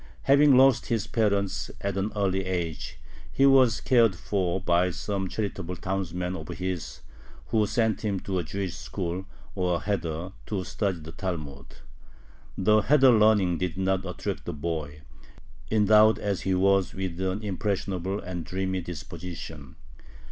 Having 0.23 0.57
lost 0.57 0.87
his 0.87 1.05
parents 1.05 1.69
at 1.79 1.95
an 1.95 2.11
early 2.15 2.43
age, 2.43 2.97
he 3.31 3.45
was 3.45 3.79
cared 3.79 4.15
for 4.15 4.59
by 4.59 4.89
some 4.89 5.27
charitable 5.29 5.75
townsmen 5.75 6.35
of 6.35 6.47
his, 6.47 7.01
who 7.49 7.67
sent 7.67 8.01
him 8.01 8.19
to 8.21 8.39
a 8.39 8.43
Jewish 8.43 8.73
school, 8.75 9.27
or 9.53 9.79
heder, 9.83 10.31
to 10.47 10.63
study 10.63 10.97
the 11.01 11.11
Talmud. 11.11 11.75
The 12.57 12.81
heder 12.81 13.11
learning 13.11 13.59
did 13.59 13.77
not 13.77 14.03
attract 14.03 14.45
the 14.45 14.53
boy, 14.53 15.03
endowed 15.69 16.17
as 16.17 16.41
he 16.41 16.55
was 16.55 16.95
with 16.95 17.21
an 17.21 17.43
impressionable 17.43 18.19
and 18.19 18.43
dreamy 18.43 18.81
disposition. 18.81 19.75